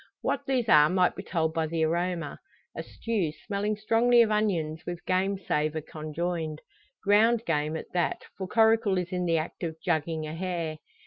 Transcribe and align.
What 0.21 0.47
these 0.47 0.67
are 0.67 0.89
might 0.89 1.15
be 1.15 1.21
told 1.21 1.53
by 1.53 1.67
the 1.67 1.83
aroma; 1.85 2.39
a 2.75 2.81
stew, 2.81 3.31
smelling 3.45 3.75
strongly 3.77 4.23
of 4.23 4.31
onions 4.31 4.81
with 4.83 5.05
game 5.05 5.37
savour 5.37 5.81
conjoined. 5.83 6.59
Ground 7.03 7.43
game 7.45 7.77
at 7.77 7.91
that, 7.93 8.23
for 8.35 8.47
Coracle 8.47 8.97
is 8.97 9.11
in 9.11 9.27
the 9.27 9.37
act 9.37 9.61
of 9.61 9.75
"jugging" 9.79 10.25
a 10.27 10.33
hare. 10.33 10.79